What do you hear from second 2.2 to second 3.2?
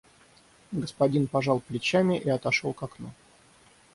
отошёл к окну.